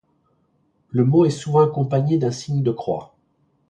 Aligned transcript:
Le 0.89 1.05
mot 1.05 1.25
est 1.25 1.29
souvent 1.29 1.61
accompagné 1.61 2.17
d'un 2.17 2.31
signe 2.31 2.63
de 2.63 2.71
croix. 2.71 3.13